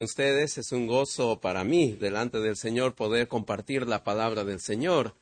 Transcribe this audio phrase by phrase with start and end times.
[0.00, 0.58] ustedes.
[0.58, 5.14] Es un gozo para mí delante del Señor poder compartir la palabra del Señor.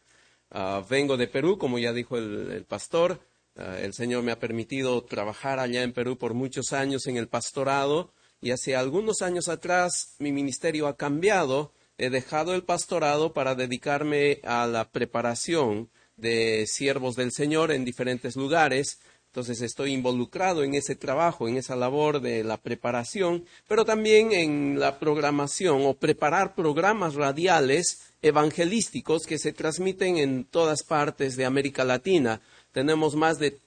[0.50, 3.20] Ah, vengo de Perú, como ya dijo el, pastor.
[3.56, 7.28] Ah, el Señor me ha permitido trabajar allá en Perú por muchos años en el
[7.28, 11.72] pastorado y hace algunos años atrás mi ministerio ha cambiado.
[11.98, 18.36] He dejado el pastorado para dedicarme a la preparación de siervos del Señor en diferentes
[18.36, 18.98] lugares
[19.32, 24.78] entonces estoy involucrado en ese trabajo, en esa labor de la preparación, pero también en
[24.78, 31.82] la programación o preparar programas radiales evangelísticos que se transmiten en todas partes de América
[31.82, 32.42] Latina.
[32.72, 33.58] Tenemos más de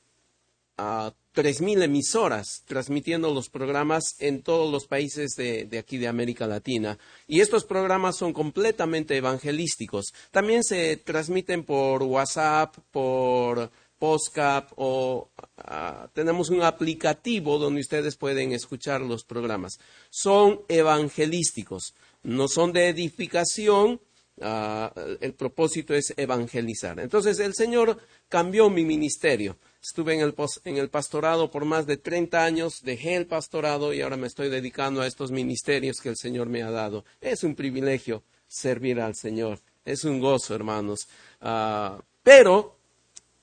[0.77, 6.07] uh, tres mil emisoras transmitiendo los programas en todos los países de, de, aquí de
[6.07, 6.99] América Latina.
[7.27, 10.13] Y estos programas son completamente evangelísticos.
[10.29, 18.51] También se transmiten por WhatsApp, por Postcap o ah, tenemos un aplicativo donde ustedes pueden
[18.51, 19.79] escuchar los programas.
[20.09, 24.01] Son evangelísticos, no son de edificación.
[24.41, 24.91] Ah,
[25.21, 26.99] el propósito es evangelizar.
[26.99, 27.97] Entonces el Señor
[28.27, 29.57] cambió mi ministerio.
[29.81, 34.01] Estuve en el, en el pastorado por más de 30 años, dejé el pastorado y
[34.01, 37.05] ahora me estoy dedicando a estos ministerios que el Señor me ha dado.
[37.21, 39.59] Es un privilegio servir al Señor.
[39.85, 41.07] Es un gozo, hermanos.
[41.39, 42.75] Uh, pero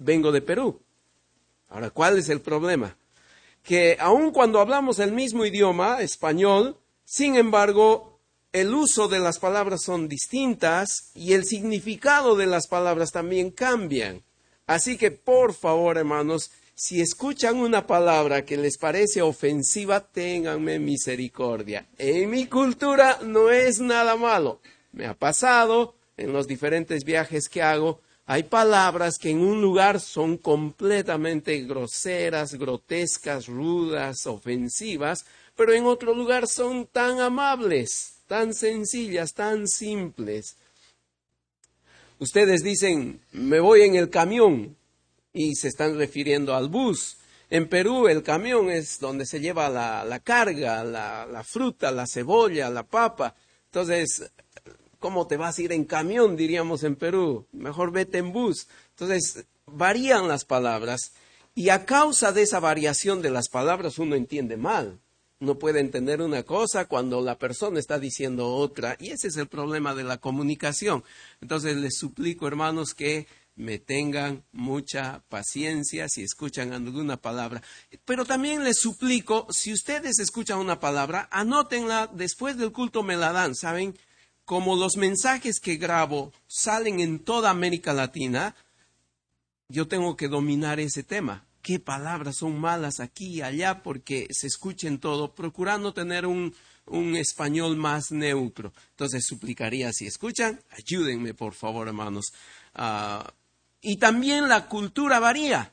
[0.02, 0.80] vengo de Perú.
[1.68, 2.96] Ahora, ¿cuál es el problema?
[3.62, 8.20] Que aun cuando hablamos el mismo idioma, español, sin embargo,
[8.52, 14.22] el uso de las palabras son distintas y el significado de las palabras también cambian.
[14.66, 21.86] Así que, por favor, hermanos, si escuchan una palabra que les parece ofensiva, ténganme misericordia.
[21.96, 24.60] En mi cultura no es nada malo.
[24.92, 28.00] Me ha pasado en los diferentes viajes que hago
[28.32, 36.14] hay palabras que en un lugar son completamente groseras, grotescas, rudas, ofensivas, pero en otro
[36.14, 40.56] lugar son tan amables, tan sencillas, tan simples.
[42.20, 44.78] Ustedes dicen, me voy en el camión
[45.34, 47.18] y se están refiriendo al bus.
[47.50, 52.70] En Perú el camión es donde se lleva la, carga, la, la fruta, la cebolla,
[52.70, 53.34] la papa.
[53.66, 54.22] Entonces,
[55.02, 56.36] ¿cómo te vas a ir en camión?
[56.36, 57.46] Diríamos en Perú.
[57.52, 58.68] Mejor vete en bus.
[58.90, 61.12] Entonces, varían las palabras
[61.54, 64.98] y a causa de esa variación de las palabras uno entiende mal.
[65.40, 69.48] No puede entender una cosa cuando la persona está diciendo otra y ese es el
[69.48, 71.04] problema de la comunicación.
[71.40, 73.26] Entonces les suplico, hermanos, que
[73.56, 77.60] me tengan mucha paciencia si escuchan alguna palabra.
[78.04, 83.32] Pero también les suplico, si ustedes escuchan una palabra, anótenla, después del culto me la
[83.32, 83.98] dan, ¿saben?
[84.44, 88.54] Como los mensajes que grabo salen en toda América Latina,
[89.68, 91.46] yo tengo que dominar ese tema.
[91.62, 93.82] ¿Qué palabras son malas aquí y allá?
[93.82, 96.54] Porque se escuchen todo, procurando tener un,
[97.16, 98.72] español más neutro.
[98.90, 102.32] Entonces suplicaría, si escuchan, ayúdenme por favor, hermanos.
[102.74, 103.32] Ah,
[103.80, 105.72] y también la cultura varía.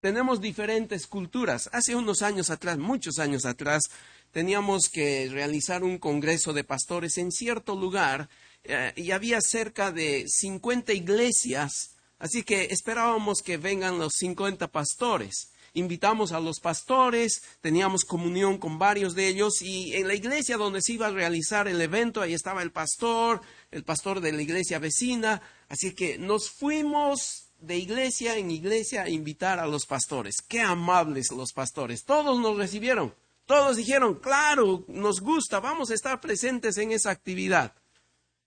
[0.00, 1.68] Tenemos diferentes culturas.
[1.72, 3.84] Hace unos años atrás, muchos años atrás,
[4.32, 8.28] teníamos que realizar un congreso de pastores en cierto lugar
[8.64, 15.52] eh, y había cerca de 50 iglesias, así que esperábamos que vengan los 50 pastores.
[15.74, 20.80] Invitamos a los pastores, teníamos comunión con varios de ellos y en la iglesia donde
[20.80, 24.78] se iba a realizar el evento, ahí estaba el pastor, el pastor de la iglesia
[24.78, 30.36] vecina, así que nos fuimos de iglesia en iglesia a invitar a los pastores.
[30.40, 33.14] Qué amables los pastores, todos nos recibieron.
[33.46, 37.74] Todos dijeron, claro, nos gusta, vamos a estar presentes en esa actividad.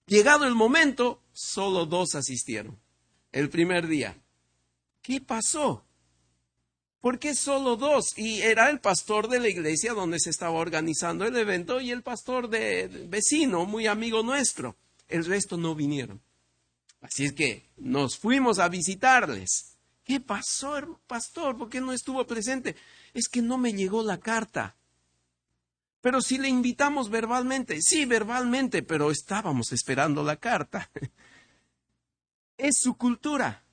[0.05, 2.77] Llegado el momento, solo dos asistieron.
[3.31, 4.21] El primer día.
[5.01, 5.85] ¿Qué pasó?
[6.99, 8.17] ¿Por qué solo dos?
[8.17, 12.03] Y era el pastor de la iglesia donde se estaba organizando el evento y el
[12.03, 14.75] pastor de vecino, muy amigo nuestro.
[15.07, 16.21] El resto no vinieron.
[17.01, 19.77] Así es que nos fuimos a visitarles.
[20.03, 21.57] ¿Qué pasó, pastor?
[21.57, 22.75] ¿Por qué no estuvo presente?
[23.13, 24.75] Es que no me llegó la carta.
[26.01, 30.89] Pero si le invitamos verbalmente, sí, verbalmente, pero estábamos esperando la carta.
[32.57, 33.63] Es su cultura,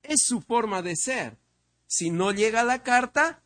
[0.00, 1.38] es su forma de ser.
[1.88, 3.42] Si no llega la carta,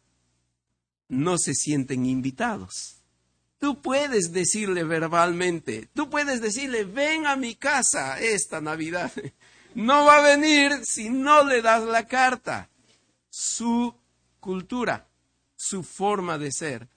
[1.08, 3.02] no se sienten invitados.
[3.58, 9.12] Tú puedes decirle verbalmente, tú puedes decirle, ven a mi casa esta Navidad.
[9.74, 12.70] No va a venir si no le das la carta.
[13.28, 13.94] Su
[14.40, 15.06] cultura,
[15.54, 16.88] su forma de ser.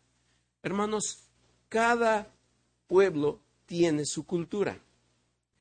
[0.62, 1.20] Hermanos,
[1.70, 2.32] cada
[2.88, 4.80] pueblo tiene su cultura.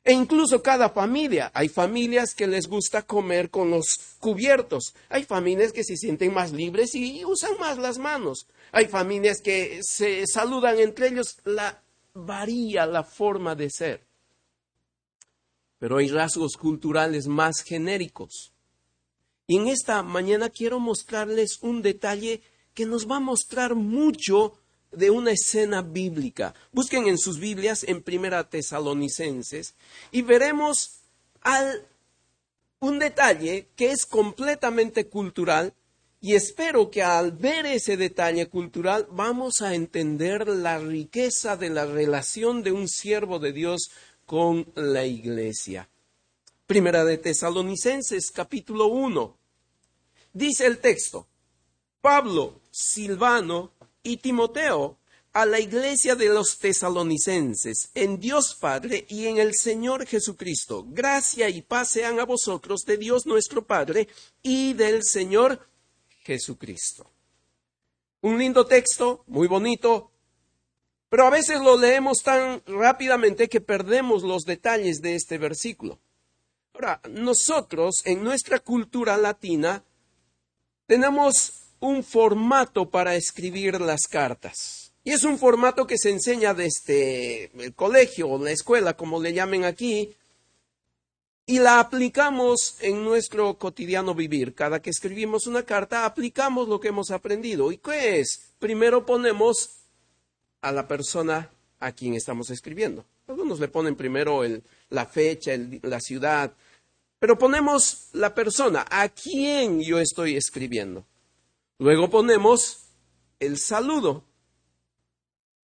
[0.04, 1.50] E incluso cada familia.
[1.52, 3.84] Hay familias que les gusta comer con los
[4.18, 4.94] cubiertos.
[5.10, 8.46] Hay familias que se sienten más libres y usan más las manos.
[8.72, 11.36] Hay familias que se saludan entre ellos.
[11.44, 11.82] La,
[12.14, 14.06] varía la forma de ser.
[15.78, 18.52] Pero hay rasgos culturales más genéricos.
[19.46, 22.42] Y en esta mañana quiero mostrarles un detalle
[22.74, 24.58] que nos va a mostrar mucho
[24.92, 26.54] de una escena bíblica.
[26.72, 29.74] Busquen en sus Biblias en Primera Tesalonicenses
[30.10, 31.00] y veremos
[32.80, 35.74] un detalle que es completamente cultural
[36.20, 41.86] y espero que al ver ese detalle cultural vamos a entender la riqueza de la
[41.86, 43.90] relación de un siervo de Dios
[44.26, 45.88] con la iglesia.
[46.66, 49.36] Primera de Tesalonicenses capítulo 1.
[50.32, 51.26] Dice el texto,
[52.00, 53.72] Pablo, Silvano
[54.02, 54.98] y Timoteo
[55.32, 60.84] a la iglesia de los tesalonicenses, en Dios Padre y en el Señor Jesucristo.
[60.88, 64.08] Gracia y paz sean a vosotros de Dios nuestro Padre
[64.42, 65.68] y del Señor
[66.24, 67.10] Jesucristo.
[68.20, 70.10] Un lindo texto, muy bonito,
[71.08, 76.00] pero a veces lo leemos tan rápidamente que perdemos los detalles de este versículo.
[76.74, 79.84] Ahora, nosotros en nuestra cultura latina
[80.86, 84.92] tenemos un formato para escribir las cartas.
[85.04, 89.32] Y es un formato que se enseña desde el colegio o la escuela, como le
[89.32, 90.14] llamen aquí,
[91.46, 94.54] y la aplicamos en nuestro cotidiano vivir.
[94.54, 97.72] Cada que escribimos una carta, aplicamos lo que hemos aprendido.
[97.72, 98.52] ¿Y qué es?
[98.58, 99.70] Primero ponemos
[100.60, 103.06] a la persona a quien estamos escribiendo.
[103.28, 104.42] Algunos le ponen primero
[104.90, 105.52] la fecha,
[105.82, 106.52] la ciudad,
[107.18, 111.06] pero ponemos la persona a quien yo estoy escribiendo.
[111.78, 112.86] Luego ponemos
[113.38, 114.24] el saludo,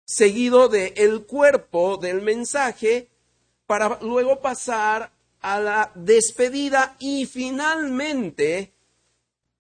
[0.04, 0.94] seguido de
[1.28, 3.08] cuerpo del mensaje,
[3.68, 5.12] para luego pasar
[5.42, 8.74] a la despedida y finalmente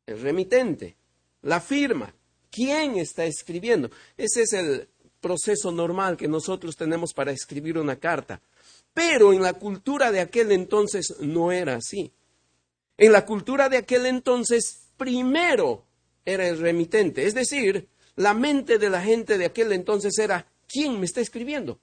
[0.08, 0.96] el remitente,
[1.44, 2.14] la firma.
[2.50, 3.90] ¿Quién está escribiendo?
[4.18, 4.90] Ese es el
[5.22, 8.42] proceso normal que nosotros tenemos para escribir una carta.
[8.94, 12.12] Pero en la cultura de aquel entonces no era así.
[12.98, 15.86] En la cultura de aquel entonces, primero
[16.26, 17.26] era el remitente.
[17.26, 21.80] Es decir, la mente de la gente de aquel entonces era, ¿quién me está escribiendo?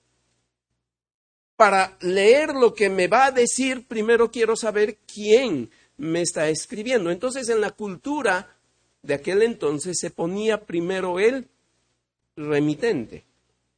[1.57, 7.11] Para leer lo que me va a decir, primero quiero saber quién me está escribiendo.
[7.11, 8.57] Entonces, en la cultura
[9.03, 11.49] de aquel entonces se ponía primero el
[12.37, 13.25] remitente.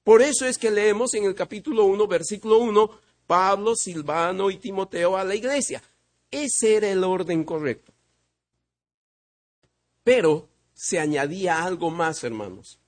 [0.04, 2.90] Por eso es que leemos en el capítulo 1, versículo 1,
[3.26, 5.82] Pablo, Silvano y Timoteo a la iglesia.
[6.30, 7.92] Ese era el orden correcto.
[10.02, 10.50] Pero
[10.80, 12.78] se añadía algo más, hermanos.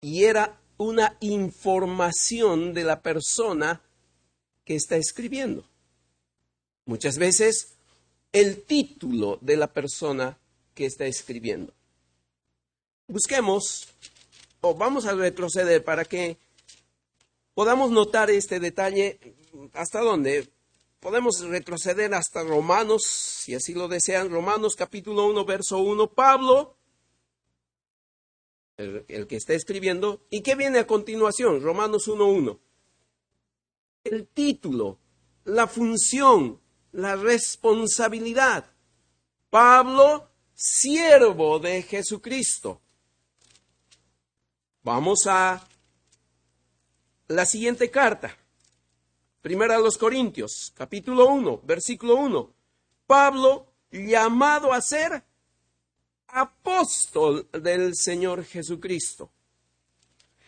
[0.00, 3.82] Y era una información de la persona
[4.64, 5.68] que está escribiendo.
[6.84, 7.74] Muchas veces
[8.30, 10.38] el título de la persona
[10.74, 11.74] que está escribiendo.
[13.08, 13.88] Busquemos,
[14.60, 16.36] o vamos a retroceder para que
[17.54, 19.18] podamos notar este detalle.
[19.72, 20.48] ¿Hasta dónde?
[21.06, 24.28] Podemos retroceder hasta Romanos, si así lo desean.
[24.28, 26.12] Romanos capítulo 1, verso 1.
[26.12, 26.76] Pablo
[28.76, 30.26] el, que está escribiendo.
[30.30, 31.62] ¿Y qué viene a continuación?
[31.62, 32.58] Romanos 1.1.
[34.02, 34.98] El título,
[35.44, 36.60] la función,
[36.90, 38.74] la responsabilidad.
[39.48, 42.82] Pablo, siervo de Jesucristo.
[44.82, 45.68] Vamos a
[47.28, 48.36] la siguiente carta.
[49.46, 52.52] Primera a los Corintios, capítulo 1, versículo 1.
[53.06, 55.22] Pablo, llamado a ser
[56.26, 59.30] apóstol del Señor Jesucristo.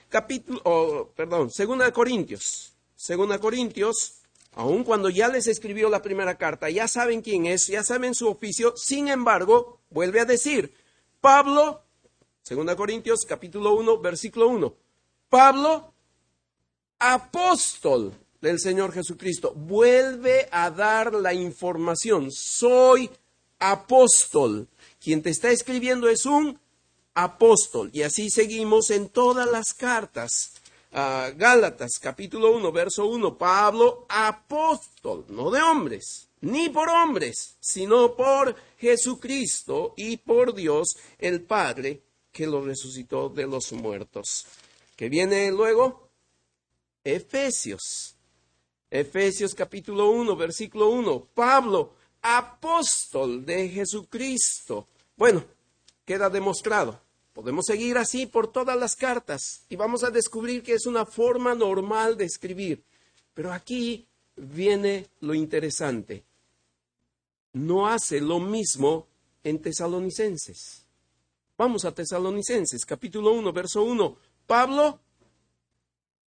[0.09, 2.73] Capítulo, oh, perdón, segunda Corintios.
[2.97, 4.14] Segunda Corintios,
[4.55, 8.26] aun cuando ya les escribió la primera carta, ya saben quién es, ya saben su
[8.26, 10.75] oficio, sin embargo, vuelve a decir,
[11.21, 11.85] Pablo,
[12.43, 14.75] segunda Corintios, capítulo 1, versículo 1,
[15.28, 15.95] Pablo,
[16.99, 23.11] apóstol del Señor Jesucristo, vuelve a dar la información, soy
[23.59, 24.68] apóstol
[25.00, 26.59] quien te está escribiendo es un
[27.14, 27.90] apóstol.
[27.92, 30.52] Y así seguimos en todas las cartas.
[30.92, 38.16] Ah, Gálatas capítulo 1, verso 1, Pablo, apóstol, no de hombres, ni por hombres, sino
[38.16, 42.02] por Jesucristo y por Dios el Padre
[42.33, 44.47] que lo resucitó de los muertos.
[44.97, 46.09] ¿Qué viene luego?
[47.04, 48.18] Efesios.
[48.90, 51.28] Efesios capítulo 1, versículo 1.
[51.35, 54.88] Pablo, apóstol de Jesucristo.
[55.16, 55.45] Bueno,
[56.07, 56.99] queda demostrado.
[57.35, 61.54] Podemos seguir así por todas las cartas y vamos a descubrir que es una forma
[61.54, 62.83] normal de escribir.
[63.35, 66.25] Pero aquí viene lo interesante.
[67.52, 69.07] No hace lo mismo
[69.45, 70.87] en tesalonicenses.
[71.57, 74.16] Vamos a tesalonicenses, capítulo 1, verso 1.
[74.47, 74.99] Pablo,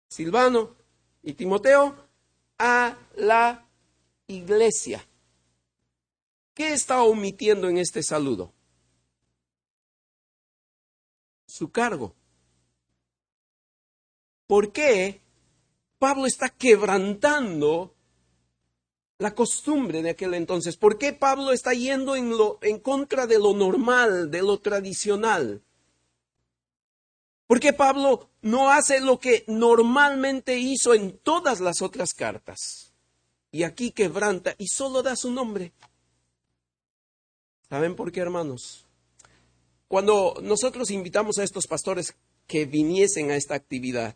[0.08, 0.74] Silvano
[1.22, 2.07] y Timoteo
[2.58, 3.66] a la
[4.26, 5.06] iglesia.
[6.54, 8.52] ¿Qué está omitiendo en este saludo?
[11.46, 12.14] Su cargo.
[14.46, 15.20] ¿Por qué
[15.98, 17.94] Pablo está quebrantando
[19.18, 20.76] la costumbre de aquel entonces?
[20.76, 25.62] ¿Por qué Pablo está yendo en, lo, en contra de lo normal, de lo tradicional?
[27.48, 32.92] ¿Por qué Pablo no hace lo que normalmente hizo en todas las otras cartas?
[33.50, 35.72] Y aquí quebranta y solo da su nombre.
[37.70, 38.84] ¿Saben por qué, hermanos?
[39.88, 42.14] Cuando nosotros invitamos a estos pastores
[42.46, 44.14] que viniesen a esta actividad,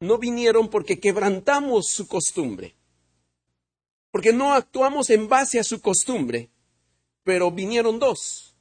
[0.00, 2.74] no vinieron porque quebrantamos su costumbre,
[4.10, 6.50] porque no actuamos en base a su costumbre,
[7.24, 8.54] pero vinieron dos.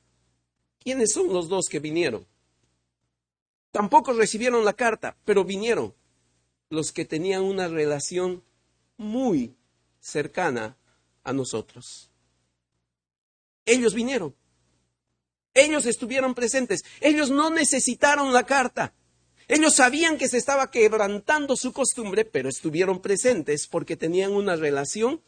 [0.79, 2.25] ¿Quiénes son los dos que vinieron?
[3.75, 5.93] Tampoco recibieron la carta, pero vinieron
[6.69, 8.41] los que tenían una relación
[8.95, 9.53] muy
[9.99, 10.77] cercana
[11.25, 12.09] a nosotros.
[13.65, 14.33] Ellos vinieron.
[15.53, 16.85] Ellos estuvieron presentes.
[17.01, 18.93] Ellos no necesitaron la carta.
[19.49, 25.19] Ellos sabían que se estaba quebrantando su costumbre, pero estuvieron presentes porque tenían una relación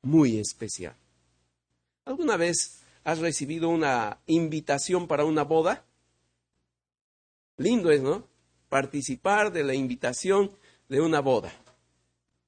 [0.00, 0.94] muy especial.
[2.04, 5.84] ¿Alguna vez has recibido una invitación para una boda?
[7.60, 8.26] Lindo es, ¿no?
[8.70, 10.50] Participar de la invitación
[10.88, 11.52] de una boda.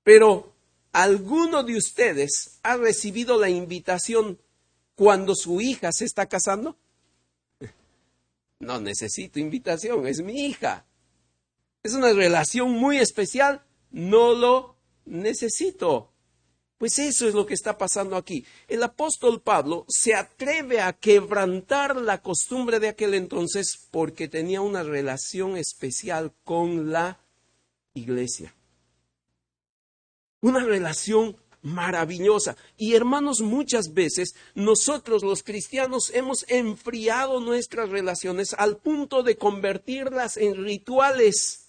[0.02, 0.54] Pero,
[0.90, 4.38] ¿alguno de ustedes ha recibido la invitación
[4.94, 6.78] cuando su hija se está casando?
[8.58, 10.86] No necesito invitación, es mi hija.
[11.82, 16.11] Es una relación muy especial, no lo necesito.
[16.82, 18.44] Pues eso es lo que está pasando aquí.
[18.66, 24.82] El apóstol Pablo se atreve a quebrantar la costumbre de aquel entonces porque tenía una
[24.82, 27.20] relación especial con la
[27.94, 28.52] iglesia.
[30.40, 32.56] Una relación maravillosa.
[32.76, 40.36] Y hermanos, muchas veces nosotros los cristianos hemos enfriado nuestras relaciones al punto de convertirlas
[40.36, 41.68] en rituales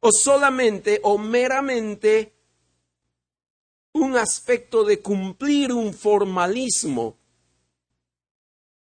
[0.00, 2.33] o solamente o meramente
[3.94, 7.16] un aspecto de cumplir un formalismo.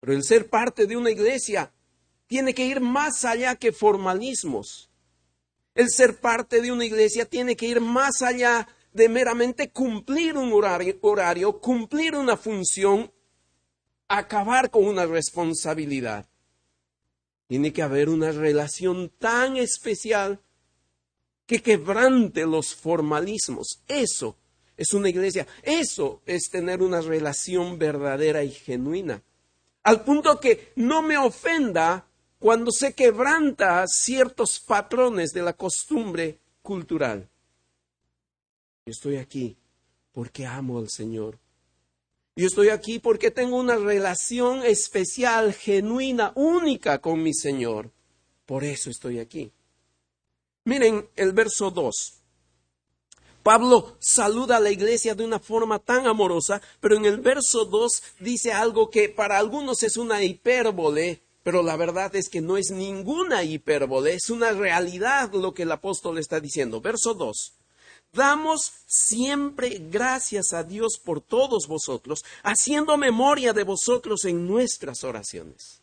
[0.01, 1.73] Pero el ser parte de una iglesia
[2.27, 4.91] tiene que ir más allá que formalismos.
[5.75, 10.53] El ser parte de una iglesia tiene que ir más allá de meramente cumplir un
[10.53, 13.13] horario, cumplir una función,
[14.09, 16.27] acabar con una responsabilidad.
[17.49, 20.41] Tiene que haber una relación tan especial
[21.47, 23.83] que quebrante los formalismos.
[23.89, 24.39] Eso
[24.77, 25.47] es una iglesia.
[25.63, 29.23] Eso es tener una relación verdadera y genuina.
[29.83, 32.07] Al punto que no me ofenda
[32.39, 37.29] cuando se quebranta ciertos patrones de la costumbre cultural.
[38.87, 39.57] Yo estoy aquí
[40.13, 41.39] porque amo al Señor.
[42.35, 47.91] Yo estoy aquí porque tengo una relación especial, genuina, única con mi Señor.
[48.47, 49.53] Por eso estoy aquí.
[50.65, 52.22] Miren el verso 2.
[53.43, 58.03] Pablo saluda a la iglesia de una forma tan amorosa, pero en el verso 2
[58.21, 62.71] dice algo que para algunos es una hipérbole, pero la verdad es que no es
[62.71, 66.81] ninguna hipérbole, es una realidad lo que el apóstol está diciendo.
[66.81, 67.55] Verso 2.
[68.13, 75.81] Damos siempre gracias a Dios por todos vosotros, haciendo memoria de vosotros en nuestras oraciones.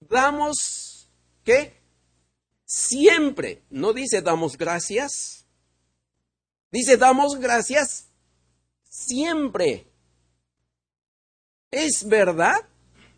[0.00, 1.08] Damos,
[1.44, 1.74] ¿qué?
[2.64, 3.62] Siempre.
[3.70, 5.43] No dice damos gracias.
[6.74, 8.08] Dice damos gracias
[8.82, 9.86] siempre.
[11.70, 12.68] ¿Es verdad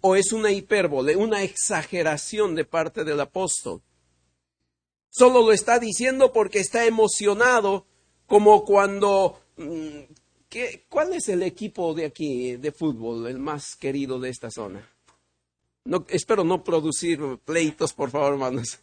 [0.03, 3.81] o es una hipérbole, una exageración de parte del apóstol?
[5.09, 7.87] Solo lo está diciendo porque está emocionado
[8.27, 9.41] como cuando...
[9.57, 10.01] Mm,
[10.51, 14.87] ¿qué, ¿Cuál es el equipo de aquí de fútbol, el más querido de esta zona?
[15.87, 18.81] No, espero no producir pleitos, por favor, hermanos.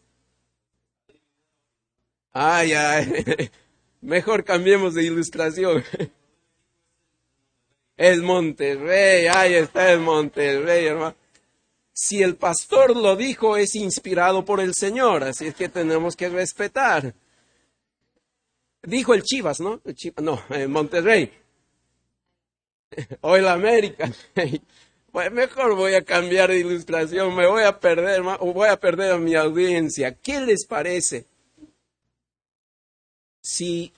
[2.32, 3.51] Ay, ay,
[4.03, 5.83] mejor cambiemos de ilustración.
[7.98, 11.15] El Monterrey, ahí está el Monterrey, hermano.
[11.93, 16.27] Si el pastor lo dijo, es inspirado por el Señor, así es que tenemos que
[16.27, 17.13] respetar.
[18.81, 19.79] Dijo el Chivas, ¿no?
[20.22, 21.31] no, en Monterrey.
[23.22, 24.12] O el América.
[25.12, 29.17] Pues mejor voy a cambiar de ilustración, me voy a perder, voy a perder a
[29.17, 30.15] mi audiencia.
[30.15, 31.27] ¿Qué les parece?
[33.43, 33.93] Si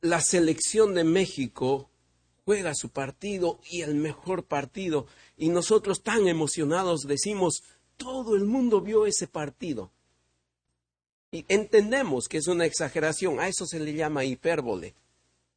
[0.00, 1.90] la selección de México
[2.50, 5.06] juega su partido y el mejor partido.
[5.36, 7.62] Y nosotros tan emocionados decimos,
[7.96, 9.92] todo el mundo vio ese partido.
[11.30, 14.94] Y entendemos que es una exageración, a eso se le llama hipérbole,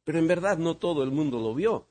[0.04, 1.88] pero en verdad no todo el mundo lo vio.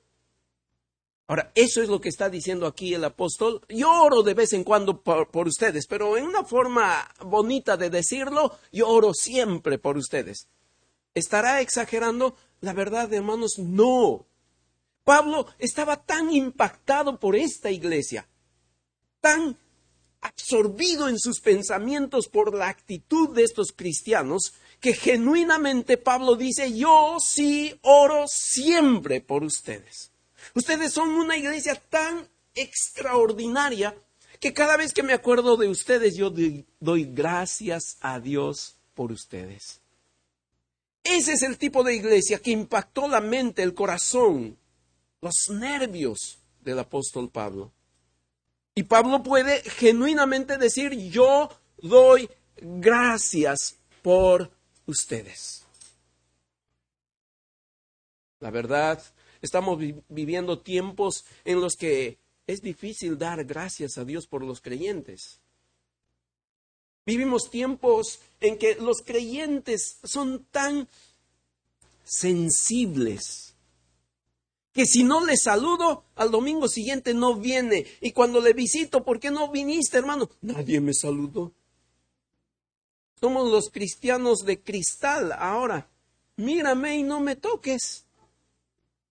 [1.27, 3.61] Ahora, eso es lo que está diciendo aquí el apóstol.
[3.67, 8.57] Yo oro de vez en cuando por, ustedes, pero en una forma bonita de decirlo,
[8.71, 10.47] yo oro siempre por ustedes.
[11.13, 12.35] ¿Estará exagerando?
[12.61, 14.25] La verdad, hermanos, no.
[15.03, 18.27] Pablo estaba tan impactado por esta iglesia,
[19.19, 19.57] tan
[20.21, 27.17] absorbido en sus pensamientos por la actitud de estos cristianos, que genuinamente Pablo dice, yo
[27.19, 30.11] sí oro siempre por ustedes.
[30.55, 33.95] Ustedes son una iglesia tan extraordinaria
[34.39, 36.33] que cada vez que me acuerdo de ustedes yo
[36.79, 39.82] doy gracias a Dios por ustedes.
[41.03, 44.57] Ese es el tipo de iglesia que impactó la mente, el corazón,
[45.21, 47.71] los nervios del apóstol Pablo.
[48.75, 54.49] Y Pablo puede genuinamente decir, yo doy gracias por
[54.85, 55.65] ustedes.
[58.39, 59.03] La verdad,
[59.41, 59.79] estamos
[60.09, 62.17] viviendo tiempos en los que
[62.47, 65.39] es difícil dar gracias a Dios por los creyentes.
[67.05, 70.87] Vivimos tiempos en que los creyentes son tan
[72.03, 73.53] sensibles
[74.73, 77.85] que si no le saludo, al domingo siguiente no viene.
[78.01, 80.29] Y cuando le visito, ¿por qué no viniste, hermano?
[80.41, 81.53] Nadie me saludó.
[83.19, 85.87] Somos los cristianos de cristal ahora.
[86.37, 88.05] Mírame y no me toques.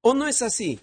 [0.01, 0.81] ¿O no es así?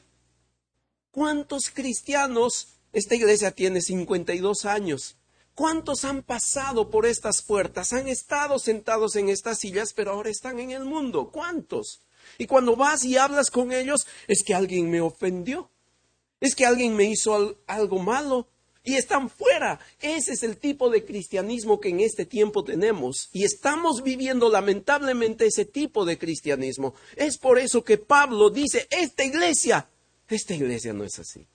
[1.12, 5.18] ¿Cuántos cristianos, esta iglesia tiene 52 años,
[5.60, 10.58] cuántos han pasado por estas puertas, han estado sentados en estas sillas, pero ahora están
[10.58, 11.32] en el mundo?
[11.34, 12.00] ¿Cuántos?
[12.38, 15.70] Y cuando vas y hablas con ellos, es que alguien me ofendió,
[16.40, 18.48] es que alguien me hizo algo malo
[18.86, 19.82] y están fuera.
[20.00, 25.46] Ese es el tipo de cristianismo que en este tiempo tenemos y estamos viviendo lamentablemente
[25.46, 26.94] ese tipo de cristianismo.
[27.18, 29.90] Es por eso que Pablo dice, esta iglesia,
[30.30, 31.46] esta iglesia no es así.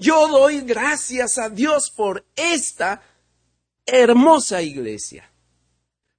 [0.00, 3.02] Yo doy gracias a Dios por esta
[3.84, 5.30] hermosa iglesia.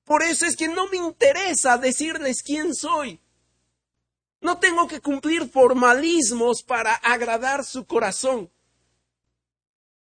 [0.05, 3.19] Por eso es que no me interesa decirles quién soy.
[4.39, 8.51] No tengo que cumplir formalismos para agradar su corazón.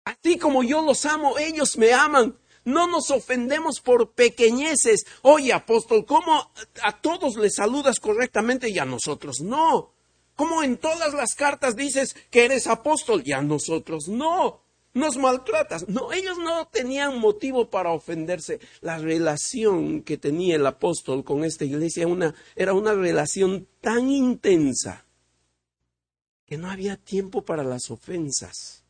[0.03, 2.37] Así como yo los amo, ellos me aman.
[2.65, 5.05] No nos ofendemos por pequeñeces.
[5.21, 6.51] Oye, apóstol, ¿cómo
[6.83, 9.93] a todos les saludas correctamente y a nosotros no?
[10.35, 14.61] ¿Cómo en todas las cartas dices que eres apóstol y a nosotros no?
[14.93, 15.87] nos maltratas.
[15.87, 18.59] No, ellos no tenían motivo para ofenderse.
[18.81, 22.07] La relación que tenía el apóstol con esta iglesia
[22.55, 25.05] era una relación tan intensa
[26.45, 28.83] que no había tiempo para las ofensas.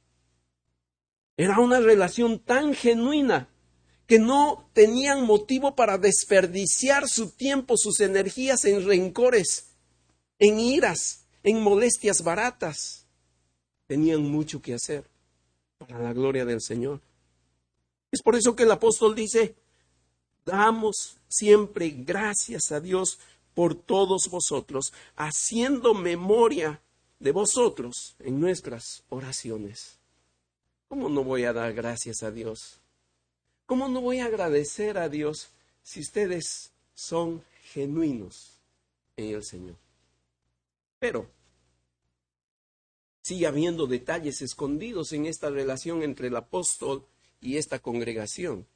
[1.38, 3.50] Era una relación tan genuina
[4.08, 9.68] que no tenían motivo para desperdiciar su tiempo, sus energías en rencores,
[10.38, 13.06] en iras, en molestias baratas.
[13.88, 15.06] Tenían mucho que hacer
[15.78, 17.02] para la gloria del Señor.
[18.12, 19.56] Es por eso que el apóstol dice,
[20.46, 23.20] damos siempre gracias a Dios
[23.54, 26.82] por todos vosotros, haciendo memoria
[27.20, 29.98] de vosotros en nuestras oraciones.
[30.88, 32.80] ¿Cómo no voy a dar gracias a Dios?
[33.66, 35.50] ¿Cómo no voy a agradecer a Dios
[35.84, 38.58] si ustedes son genuinos
[39.16, 39.76] en el Señor?
[41.02, 41.28] Pero
[43.24, 47.08] sigue habiendo detalles escondidos en esta relación entre el apóstol
[47.42, 48.68] y esta congregación.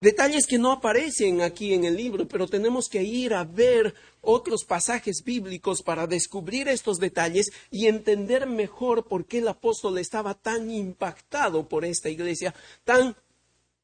[0.00, 4.64] Detalles que no aparecen aquí en el libro, pero tenemos que ir a ver otros
[4.64, 10.70] pasajes bíblicos para descubrir estos detalles y entender mejor por qué el apóstol estaba tan
[10.70, 13.14] impactado por esta iglesia, tan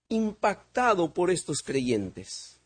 [0.09, 2.59] impactado por estos creyentes.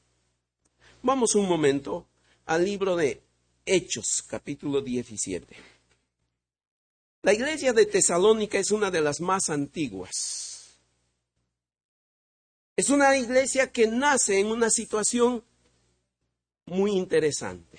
[1.03, 2.07] Vamos un momento
[2.47, 3.23] al libro de
[3.65, 5.57] Hechos, capítulo 17.
[7.23, 10.11] La iglesia de Tesalónica es una de las más antiguas.
[12.75, 15.45] Es una iglesia que nace en una situación
[16.67, 17.79] muy interesante.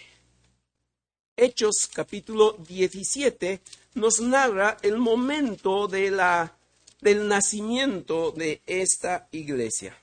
[1.36, 3.60] Hechos capítulo 17
[3.96, 9.98] nos narra el momento del nacimiento de esta iglesia.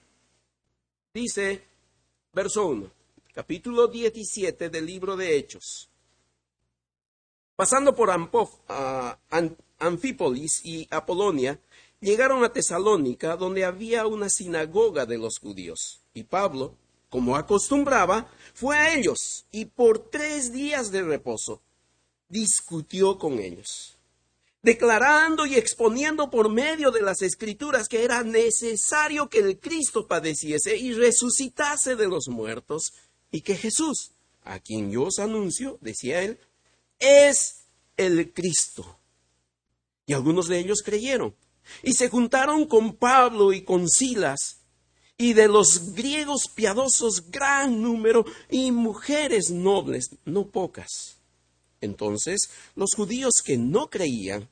[1.14, 1.62] Dice,
[2.34, 2.99] verso 1,
[3.32, 5.88] capítulo 17 del libro de Hechos.
[7.54, 8.10] Pasando por
[9.78, 11.60] Anfípolis y Apolonia,
[12.00, 16.00] llegaron a Tesalónica, donde había una sinagoga de los judíos.
[16.12, 16.74] Y Pablo,
[17.08, 21.60] como acostumbraba, fue a ellos y por tres días de reposo
[22.28, 23.98] discutió con ellos,
[24.62, 30.76] declarando y exponiendo por medio de las escrituras que era necesario que el Cristo padeciese
[30.76, 32.92] y resucitase de los muertos
[33.30, 34.12] y que Jesús,
[34.42, 36.38] a quien yo os anuncio, decía él,
[36.98, 37.64] es
[37.96, 38.98] el Cristo.
[40.06, 41.34] Y algunos de ellos creyeron
[41.82, 44.60] y se juntaron con Pablo y con Silas
[45.16, 51.18] y de los griegos piadosos gran número y mujeres nobles, no pocas.
[51.80, 54.48] Entonces los judíos que no creían,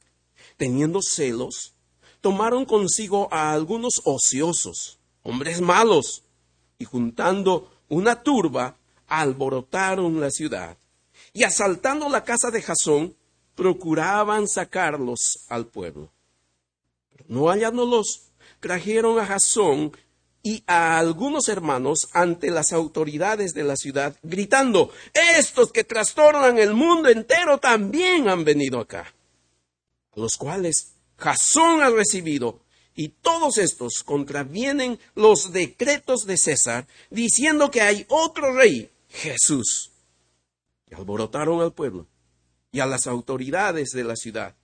[0.57, 1.73] teniendo celos,
[2.21, 6.23] tomaron consigo a algunos ociosos, hombres malos,
[6.79, 10.77] y juntando una turba, alborotaron la ciudad.
[11.33, 13.17] Y asaltando la casa de Jasón,
[13.55, 16.13] procuraban sacarlos al pueblo.
[17.11, 19.93] Pero no hallándolos, trajeron a Jasón
[20.43, 24.93] y a algunos hermanos ante las autoridades de la ciudad, gritando,
[25.37, 29.13] estos que trastornan el mundo entero también han venido acá,
[30.15, 32.61] los cuales Jasón ha recibido,
[32.99, 39.93] y todos estos contravienen los decretos de César, diciendo que hay otro rey, Jesús.
[40.91, 42.09] Y alborotaron al pueblo
[42.73, 44.57] y a las autoridades de la ciudad,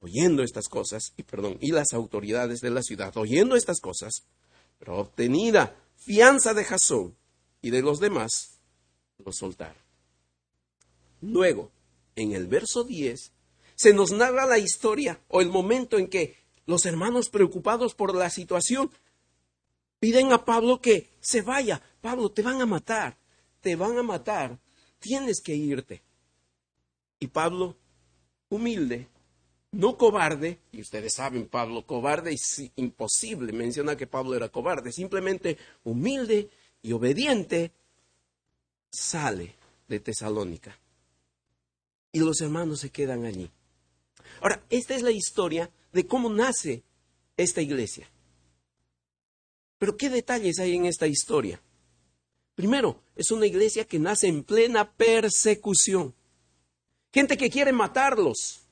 [0.00, 4.22] oyendo estas cosas, y perdón, y las autoridades de la ciudad, oyendo estas cosas,
[4.78, 7.14] pero obtenida fianza de Jasón
[7.60, 8.60] y de los demás,
[9.18, 9.82] lo soltaron.
[11.20, 11.70] Luego,
[12.16, 13.30] en el verso 10,
[13.74, 18.30] se nos narra la historia o el momento en que los hermanos preocupados por la
[18.30, 18.90] situación
[19.98, 21.82] piden a Pablo que se vaya.
[22.00, 23.16] Pablo, te van a matar,
[23.60, 24.58] te van a matar,
[24.98, 26.02] tienes que irte.
[27.20, 27.76] Y Pablo,
[28.48, 29.08] humilde,
[29.72, 35.58] no cobarde, y ustedes saben, Pablo, cobarde es imposible, menciona que Pablo era cobarde, simplemente
[35.84, 36.50] humilde
[36.82, 37.72] y obediente,
[38.90, 39.54] sale
[39.88, 40.78] de Tesalónica.
[42.12, 43.50] Y los hermanos se quedan allí.
[44.40, 46.82] Ahora, esta es la historia de cómo nace
[47.36, 48.10] esta iglesia.
[49.78, 51.62] Pero ¿qué detalles hay en esta historia?
[52.54, 56.14] Primero, es una iglesia que nace en plena persecución.
[57.12, 58.66] Gente que quiere matarlos,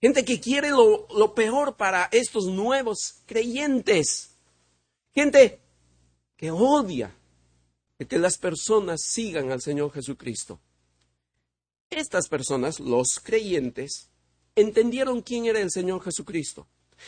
[0.00, 4.36] gente que quiere lo, peor para estos nuevos creyentes,
[5.14, 5.60] gente
[6.36, 7.14] que odia
[8.06, 10.58] que las personas sigan al Señor Jesucristo.
[11.90, 14.11] Estas personas, los creyentes,
[14.56, 16.66] entendieron quién era el Señor Jesucristo.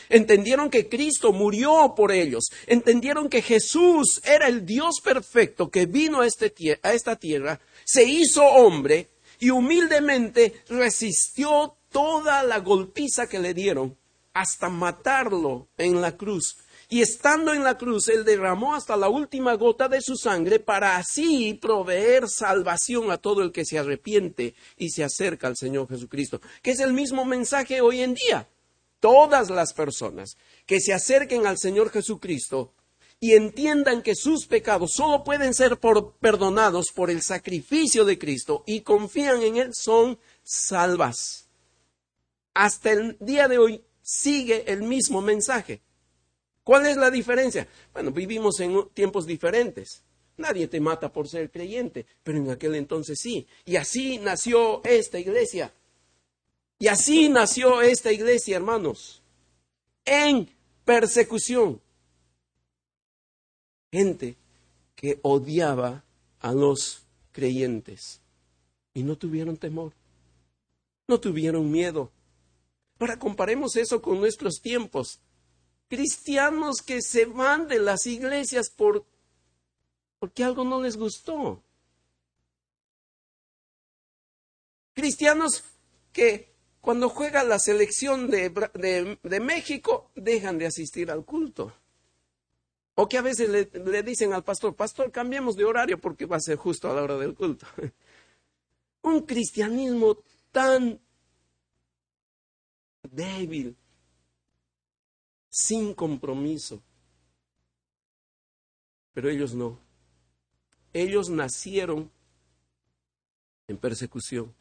[0.09, 2.45] Entendieron que Cristo murió por ellos.
[2.67, 6.53] Entendieron que Jesús era el Dios perfecto que vino a, este
[6.83, 13.97] esta tierra, se hizo hombre y humildemente resistió toda la golpiza que le dieron
[14.33, 16.57] hasta matarlo en la cruz.
[16.89, 20.97] Y estando en la cruz, Él derramó hasta la última gota de su sangre para
[20.97, 26.41] así proveer salvación a todo el que se arrepiente y se acerca al Señor Jesucristo,
[26.61, 28.47] que es el mismo mensaje hoy en día.
[28.99, 32.73] Todas las personas que se acerquen al Señor Jesucristo
[33.19, 35.79] y entiendan que sus pecados solo pueden ser
[36.19, 41.45] perdonados por el sacrificio de Cristo y confían en Él, son salvas
[42.55, 45.81] hasta el día de hoy sigue el mismo mensaje.
[46.65, 47.67] ¿Cuál es la diferencia?
[47.93, 50.01] Bueno, vivimos en tiempos diferentes.
[50.37, 53.47] Nadie te mata por ser creyente, pero en aquel entonces sí.
[53.65, 55.71] Y así nació esta iglesia.
[56.79, 59.21] Y así nació esta iglesia, hermanos.
[60.05, 60.49] En
[60.83, 61.79] persecución.
[63.91, 64.35] Gente
[64.95, 66.03] que odiaba
[66.39, 68.21] a los creyentes.
[68.95, 69.93] Y no tuvieron temor.
[71.07, 72.11] No tuvieron miedo.
[72.99, 75.19] Ahora comparemos eso con nuestros tiempos.
[75.87, 79.05] Cristianos que se van de las iglesias por,
[80.19, 81.61] porque algo no les gustó.
[84.93, 85.63] Cristianos
[86.11, 91.73] que cuando juega la selección de, México dejan de asistir al culto.
[92.95, 96.37] O que a veces le, le, dicen al pastor, pastor, cambiemos de horario porque va
[96.37, 97.67] a ser justo a la hora del culto.
[99.01, 100.19] Un cristianismo
[100.51, 100.99] tan
[103.11, 103.75] débil,
[105.55, 106.81] sin compromiso.
[109.13, 109.79] Pero ellos no.
[110.91, 112.11] Ellos nacieron
[113.69, 114.53] en persecución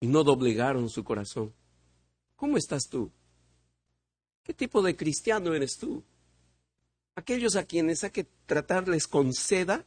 [0.00, 1.54] y no doblegaron su corazón.
[2.34, 3.12] ¿Cómo estás tú?
[4.42, 6.02] ¿Qué tipo de cristiano eres tú?
[7.14, 9.84] Aquellos a quienes hay que tratarles con seda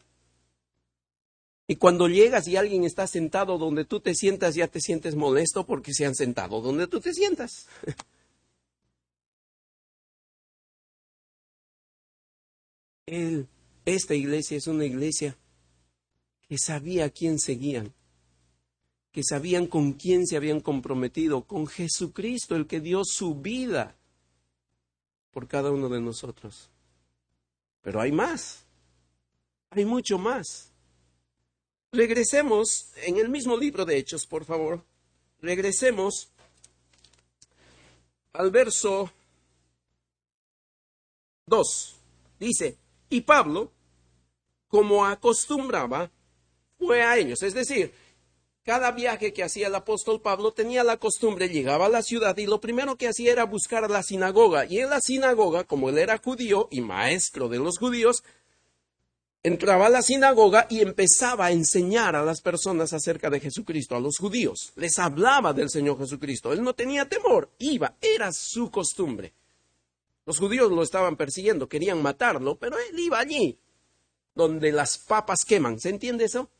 [1.67, 5.65] y cuando llegas y alguien está sentado donde tú te sientas, ya te sientes molesto
[5.65, 7.67] porque se han sentado donde tú te sientas.
[13.10, 13.48] Él
[13.86, 15.36] esta iglesia es una iglesia
[16.48, 17.93] que sabía a quién seguían,
[19.12, 23.95] que sabían con quién se habían comprometido, con Jesucristo, el que dio su vida
[25.32, 26.69] por cada uno de nosotros.
[27.82, 28.65] Pero hay más,
[29.72, 30.72] hay mucho más.
[31.91, 34.84] Regresemos en el mismo libro de Hechos, por favor.
[35.41, 36.30] Regresemos
[38.34, 39.12] al verso
[41.48, 41.95] 2.
[42.39, 42.78] Dice,
[43.10, 43.72] y Pablo,
[44.67, 46.12] como acostumbraba,
[46.78, 47.43] fue a ellos.
[47.43, 47.93] Es decir,
[48.63, 52.45] cada viaje que hacía el apóstol Pablo tenía la costumbre, llegaba a la ciudad y
[52.45, 54.65] lo primero que hacía era buscar la sinagoga.
[54.65, 58.24] Y en la sinagoga, como él era judío y maestro de los judíos,
[59.41, 64.00] entraba a la sinagoga y empezaba a enseñar a las personas acerca de Jesucristo, a
[64.00, 64.72] los judíos.
[64.76, 66.54] Les hablaba del Señor Jesucristo.
[66.54, 69.34] Él no tenía temor, iba, era su costumbre.
[70.30, 73.58] Los judíos lo estaban persiguiendo, querían matarlo, pero él iba allí,
[74.36, 75.80] donde las papas queman.
[75.80, 76.52] ¿Se entiende eso?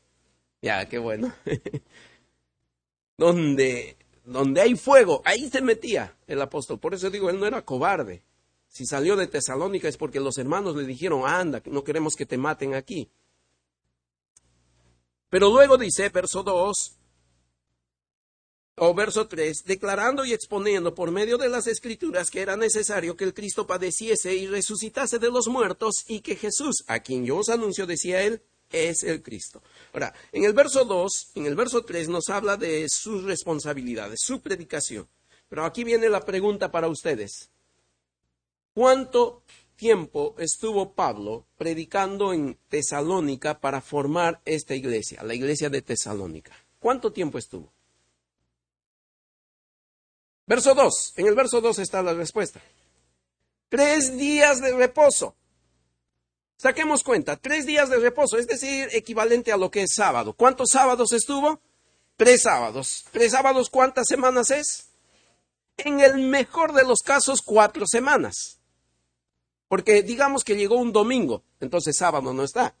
[0.60, 1.32] Ya, qué bueno.
[3.16, 6.80] donde, donde hay fuego, ahí se metía el apóstol.
[6.80, 8.24] Por eso digo, él no era cobarde.
[8.66, 12.38] Si salió de Tesalónica es porque los hermanos le dijeron, anda, no queremos que te
[12.38, 13.08] maten aquí.
[15.28, 16.98] Pero luego dice, verso 2,
[18.82, 23.24] o verso 3, declarando y exponiendo por medio de las escrituras que era necesario que
[23.24, 27.50] el Cristo padeciese y resucitase de los muertos y que Jesús, a quien yo os
[27.50, 28.40] anuncio, decía él,
[28.70, 29.62] es el Cristo.
[29.92, 34.40] Ahora, en el verso 2, en el verso 3 nos habla de sus responsabilidades, su
[34.40, 35.06] predicación.
[35.50, 37.50] Pero aquí viene la pregunta para ustedes.
[38.72, 39.42] ¿Cuánto
[39.76, 46.56] tiempo estuvo Pablo predicando en Tesalónica para formar esta iglesia, la iglesia de Tesalónica?
[46.78, 47.74] ¿Cuánto tiempo estuvo?
[50.50, 51.12] Verso 2.
[51.14, 52.60] En el verso 2 está la respuesta.
[53.68, 55.36] Tres días de reposo.
[56.56, 60.32] Saquemos cuenta, tres días de reposo, es decir, equivalente a lo que es sábado.
[60.32, 61.60] ¿Cuántos sábados estuvo?
[62.16, 63.04] Tres sábados.
[63.12, 64.88] ¿Tres sábados cuántas semanas es?
[65.76, 68.58] En el mejor de los casos, cuatro semanas.
[69.68, 72.74] Porque digamos que llegó un domingo, entonces sábado no está.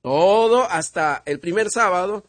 [0.00, 2.24] Todo hasta el primer sábado,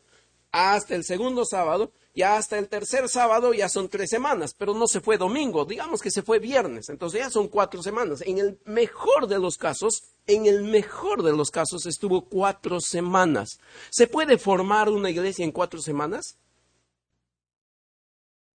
[0.51, 4.87] hasta el segundo sábado, ya hasta el tercer sábado ya son tres semanas, pero no
[4.87, 8.23] se fue domingo, digamos que se fue viernes, entonces ya son cuatro semanas.
[8.25, 13.59] En el mejor de los casos, en el mejor de los casos estuvo cuatro semanas.
[13.91, 16.39] ¿Se puede formar una iglesia en cuatro semanas?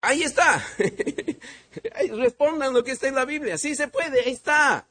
[0.00, 0.64] Ahí está.
[2.12, 3.58] Respondan lo que está en la Biblia.
[3.58, 4.88] Sí se puede, ahí está.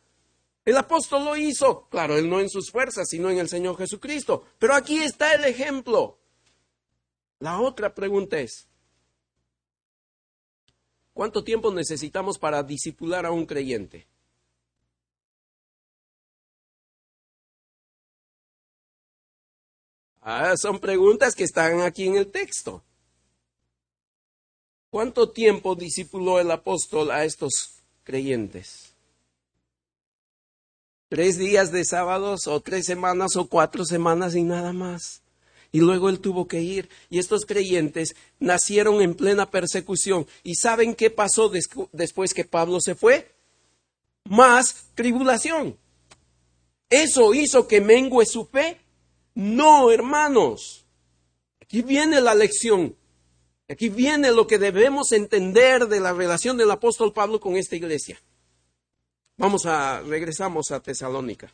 [0.64, 4.46] El apóstol lo hizo, claro, él no en sus fuerzas, sino en el Señor Jesucristo.
[4.60, 6.20] Pero aquí está el ejemplo.
[7.40, 8.68] La otra pregunta es,
[11.14, 14.08] ¿cuánto tiempo necesitamos para disipular a un creyente?
[20.22, 22.84] Ah, son preguntas que están aquí en el texto.
[24.90, 28.94] ¿Cuánto tiempo discipuló el apóstol a estos creyentes?
[31.08, 35.22] ¿Tres días de sábados o tres semanas o cuatro semanas y nada más?
[35.72, 36.90] Y luego él tuvo que ir.
[37.10, 40.28] Y estos creyentes nacieron en plena persecución.
[40.44, 41.52] ¿Y saben qué pasó
[41.92, 43.32] después que Pablo se fue?
[44.26, 45.78] Más tribulación.
[46.90, 48.80] ¿Eso hizo que mengue su fe?
[49.36, 50.86] No, hermanos.
[51.62, 52.96] Aquí viene la lección.
[53.70, 58.20] Aquí viene lo que debemos entender de la relación del apóstol Pablo con esta iglesia.
[59.38, 61.54] Vamos a, regresamos a Tesalónica.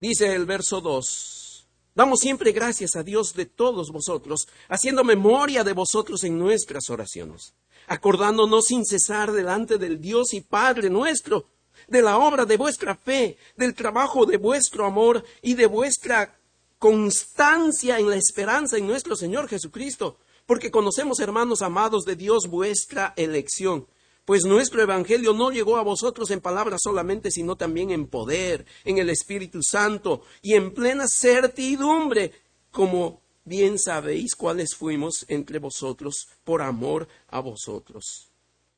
[0.00, 5.72] Dice el verso 2, damos siempre gracias a Dios de todos vosotros, haciendo memoria de
[5.72, 7.52] vosotros en nuestras oraciones,
[7.88, 11.48] acordándonos sin cesar delante del Dios y Padre nuestro,
[11.88, 16.38] de la obra de vuestra fe, del trabajo de vuestro amor y de vuestra
[16.78, 23.14] constancia en la esperanza en nuestro Señor Jesucristo, porque conocemos, hermanos amados de Dios, vuestra
[23.16, 23.88] elección
[24.28, 28.98] pues nuestro Evangelio no llegó a vosotros en palabras solamente, sino también en poder, en
[28.98, 32.34] el Espíritu Santo y en plena certidumbre,
[32.70, 38.30] como bien sabéis cuáles fuimos entre vosotros por amor a vosotros.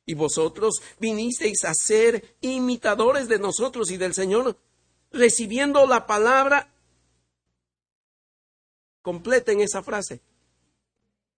[0.05, 4.55] Y vosotros vinisteis a ser imitadores de nosotros y del Señor,
[5.11, 6.71] recibiendo la palabra.
[9.01, 10.21] Completen esa frase.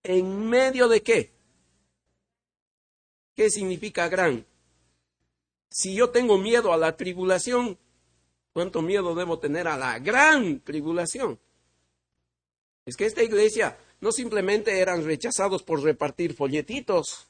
[0.03, 1.32] ¿En medio de qué?
[3.35, 4.45] ¿Qué significa gran?
[5.69, 7.79] Si yo tengo miedo a la tribulación,
[8.53, 11.39] ¿cuánto miedo debo tener a la gran tribulación?
[12.85, 17.27] Es que esta iglesia no simplemente eran rechazados por repartir folletitos.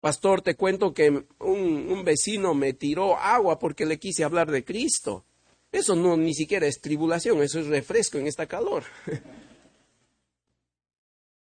[0.00, 5.24] Pastor, te cuento que un, vecino me tiró agua porque le quise hablar de Cristo.
[5.72, 8.84] Eso no ni siquiera es tribulación, eso es refresco en esta calor.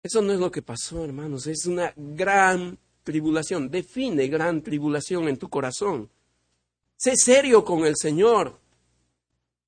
[0.02, 3.70] Eso no es lo que pasó, hermanos, es una gran tribulación.
[3.70, 6.10] Define gran tribulación en tu corazón.
[6.98, 8.60] Sé serio con el Señor.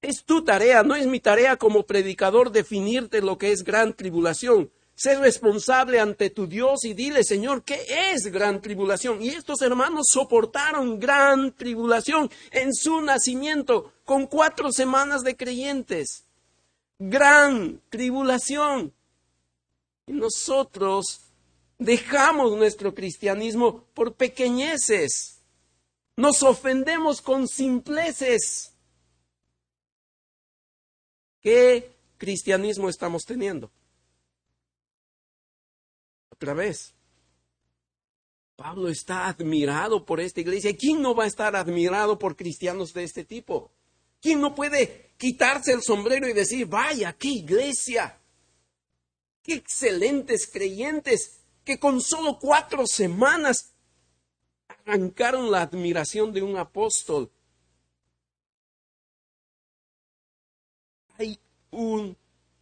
[0.01, 4.69] Es tu tarea, no es mi tarea como predicador definirte lo que es gran tribulación.
[4.95, 9.21] Sé responsable ante tu Dios y dile, Señor, ¿qué es gran tribulación?
[9.21, 16.25] Y estos hermanos soportaron gran tribulación en su nacimiento con cuatro semanas de creyentes.
[16.97, 18.91] Gran tribulación.
[20.07, 21.26] Y nosotros
[21.77, 25.41] dejamos nuestro cristianismo por pequeñeces.
[26.15, 28.73] Nos ofendemos con simpleces.
[31.41, 33.71] ¿Qué cristianismo estamos teniendo?
[36.29, 36.93] Otra vez.
[38.55, 40.75] Pablo está admirado por esta iglesia.
[40.75, 43.71] ¿Quién no va a estar admirado por cristianos de este tipo?
[44.19, 48.19] ¿Quién no puede quitarse el sombrero y decir, vaya, qué iglesia?
[49.43, 53.73] Qué excelentes creyentes que con solo cuatro semanas
[54.69, 57.29] arrancaron la admiración de un apóstol.
[61.17, 61.37] Hay
[61.71, 62.15] un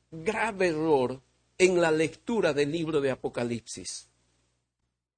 [0.09, 1.21] grave error
[1.59, 4.09] en la lectura del libro de Apocalipsis.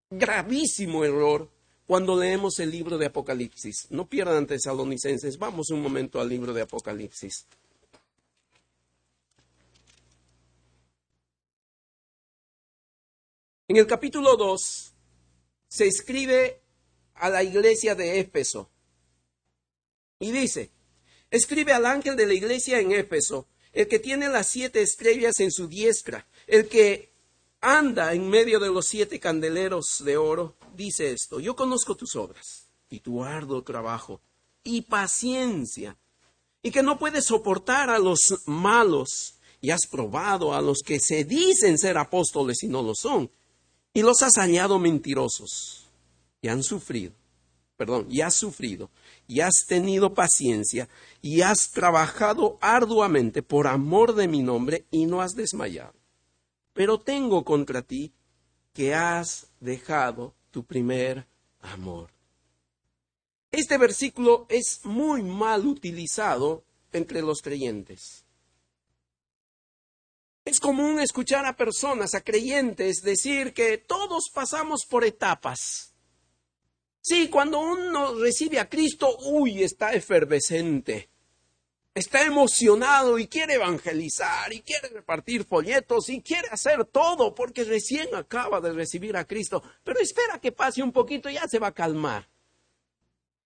[0.10, 1.50] Gravísimo error
[1.86, 3.88] cuando leemos el libro de Apocalipsis.
[3.90, 5.38] No pierdan tesalonicenses.
[5.38, 7.48] Vamos un momento al libro de Apocalipsis.
[13.70, 14.94] En el capítulo 2
[15.68, 16.62] se escribe
[17.16, 18.70] a la iglesia de Éfeso
[20.20, 20.72] y dice,
[21.30, 25.52] escribe al ángel de la iglesia en Éfeso, el que tiene las siete estrellas en
[25.52, 27.12] su diestra, el que
[27.60, 32.70] anda en medio de los siete candeleros de oro, dice esto, yo conozco tus obras
[32.90, 34.22] y tu arduo trabajo
[34.64, 35.98] y paciencia,
[36.64, 41.26] y que no puedes soportar a los malos, y has probado a los que se
[41.26, 43.30] dicen ser apóstoles y no lo son,
[43.94, 45.88] y los has hallado mentirosos
[46.42, 47.14] y han sufrido,
[47.76, 48.90] perdón, y has sufrido
[49.28, 50.88] y has tenido paciencia
[51.22, 55.94] y has trabajado arduamente por amor de mi nombre y no has desmayado.
[56.74, 58.14] Pero tengo contra ti
[58.74, 61.26] que has dejado tu primer
[61.62, 62.12] amor.
[63.52, 68.27] Este versículo es muy mal utilizado entre los creyentes.
[70.48, 75.94] Es común escuchar a personas, a creyentes, decir que todos pasamos por etapas.
[77.02, 81.10] Sí, cuando uno recibe a Cristo, uy, está efervescente,
[81.94, 88.16] está emocionado y quiere evangelizar y quiere repartir folletos y quiere hacer todo porque recién
[88.16, 89.62] acaba de recibir a Cristo.
[89.84, 92.30] Pero espera que pase un poquito y ya se va a calmar.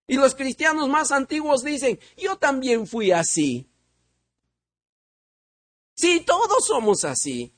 [0.06, 3.71] Y los cristianos más antiguos dicen, yo también fui así.
[6.02, 7.54] Sí, todos somos así.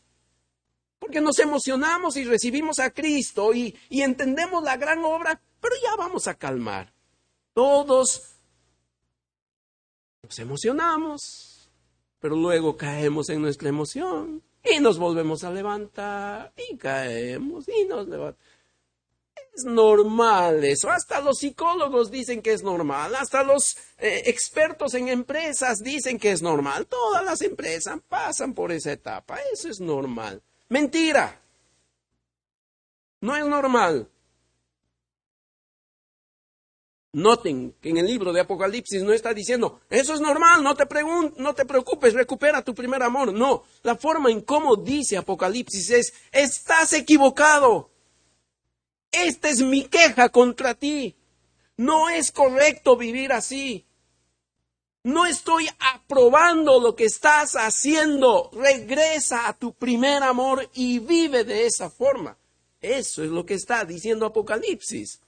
[0.99, 6.27] Porque nos emocionamos y recibimos a Cristo y, entendemos la gran obra, pero ya vamos
[6.27, 6.93] a calmar.
[7.53, 8.35] Todos
[10.23, 11.71] nos emocionamos,
[12.19, 18.09] pero luego caemos en nuestra emoción y nos volvemos a levantar y caemos y nos
[18.09, 18.52] levantamos.
[19.55, 20.89] Es normal eso.
[20.89, 23.13] Hasta los psicólogos dicen que es normal.
[23.15, 26.87] Hasta los eh, expertos en empresas dicen que es normal.
[26.87, 29.37] Todas las empresas pasan por esa etapa.
[29.53, 30.41] Eso es normal.
[30.69, 31.39] Mentira.
[33.21, 34.09] No es normal.
[37.13, 40.87] Noten que en el libro de Apocalipsis no está diciendo, eso es normal, no te,
[41.37, 43.31] no te preocupes, recupera tu primer amor.
[43.31, 47.92] No, la forma en cómo dice Apocalipsis es, estás equivocado.
[49.13, 51.15] Esta es mi queja contra ti.
[51.77, 53.85] No es correcto vivir así.
[55.03, 58.49] No estoy aprobando lo que estás haciendo.
[58.53, 62.37] Regresa a tu primer amor y vive de esa forma.
[62.81, 65.21] Eso es lo que está diciendo Apocalipsis.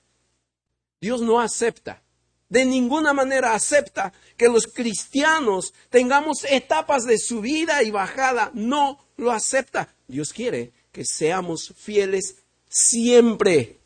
[1.00, 2.02] Dios no acepta,
[2.50, 8.50] de ninguna manera acepta que los cristianos tengamos etapas de subida y bajada.
[8.56, 9.94] No lo acepta.
[10.08, 13.80] Dios quiere que seamos fieles siempre.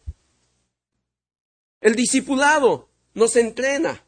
[1.82, 4.04] El discipulado nos entrena.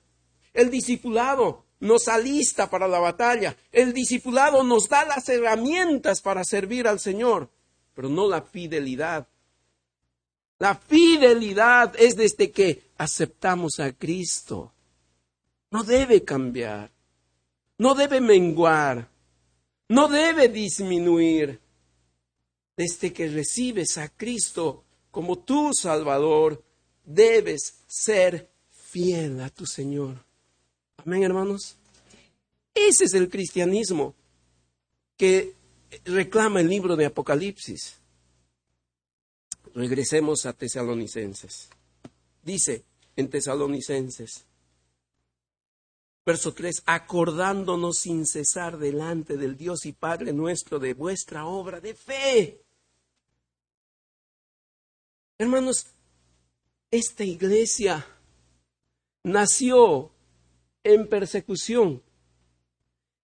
[0.54, 3.56] El discipulado nos alista para la batalla.
[3.72, 7.50] El discipulado nos da las herramientas para servir al Señor,
[7.94, 9.28] pero no la fidelidad.
[10.60, 14.72] La fidelidad es desde que aceptamos a Cristo.
[15.72, 16.92] No debe cambiar.
[17.80, 19.10] No debe menguar.
[19.90, 21.60] No debe disminuir.
[22.76, 26.64] Desde que recibes a Cristo como tu Salvador,
[27.04, 30.16] debes ser fiel a tu Señor.
[30.98, 31.76] Amén, hermanos.
[32.74, 34.16] Ese es el cristianismo
[35.18, 35.56] que
[36.06, 37.98] reclama el libro de Apocalipsis.
[39.74, 41.70] Regresemos a Tesalonicenses.
[42.44, 42.84] Dice
[43.16, 44.46] en Tesalonicenses,
[46.26, 51.94] verso 3, acordándonos sin cesar delante del Dios y Padre nuestro de vuestra obra de
[51.94, 52.61] fe.
[55.42, 55.88] Hermanos,
[56.92, 58.06] esta iglesia
[59.24, 60.12] nació
[60.84, 62.04] en persecución.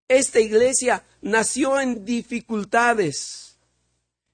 [0.08, 3.60] Esta iglesia nació en dificultades.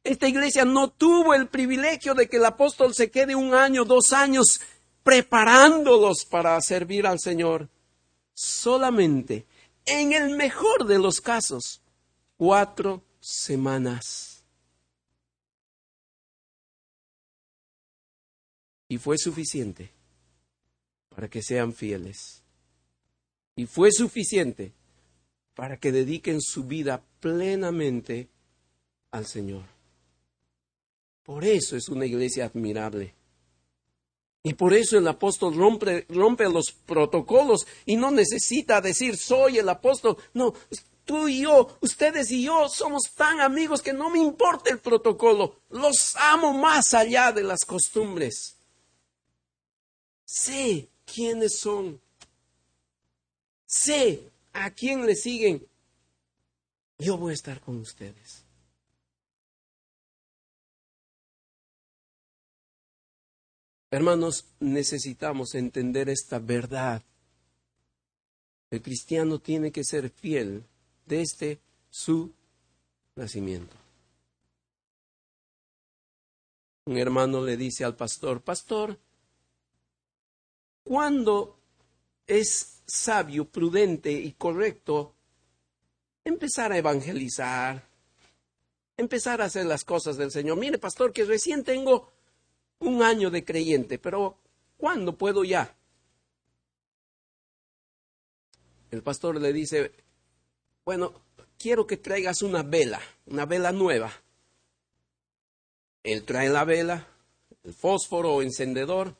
[0.01, 4.13] Esta iglesia no tuvo el privilegio de que el apóstol se quede un año, dos
[4.13, 4.61] años
[5.03, 7.67] preparándolos para servir al Señor.
[8.33, 9.45] Solamente,
[9.83, 11.81] en el mejor de los casos,
[12.37, 14.32] cuatro semanas.
[18.93, 19.89] Y fue suficiente
[21.09, 22.43] para que sean fieles.
[23.55, 24.71] Y fue suficiente
[25.55, 28.29] para que dediquen su vida plenamente
[29.09, 29.63] al Señor.
[31.23, 33.15] Por eso es una iglesia admirable.
[34.43, 39.69] Y por eso el apóstol rompe, rompe, los protocolos y no necesita decir soy el
[39.69, 40.17] apóstol.
[40.35, 40.53] No,
[41.03, 45.61] tú y yo, ustedes y yo somos tan amigos que no me importa el protocolo.
[45.71, 48.59] Los amo más allá de las costumbres.
[50.33, 52.01] Sé quiénes son.
[53.67, 55.63] Sé a quién le siguen.
[56.97, 58.43] Yo voy a estar con ustedes.
[63.91, 67.03] Hermanos, necesitamos entender esta verdad.
[68.71, 70.65] El cristiano tiene que ser fiel
[71.05, 71.59] desde
[71.91, 72.33] su
[73.15, 73.75] nacimiento.
[76.85, 78.97] Un hermano le dice al pastor, pastor,
[80.83, 81.57] ¿cuándo
[82.27, 85.15] es sabio, prudente y correcto
[86.23, 87.87] empezar a evangelizar,
[88.97, 90.57] empezar a hacer las cosas del Señor?
[90.57, 92.11] Mire, pastor, que recién tengo
[92.79, 94.37] un año de creyente, pero
[94.77, 95.75] ¿cuándo puedo ya?
[98.91, 99.91] El pastor le dice,
[100.85, 101.13] bueno,
[101.57, 104.11] quiero que traigas una vela, una vela nueva.
[106.03, 107.07] Él trae la vela,
[107.63, 109.15] el fósforo o encendedor,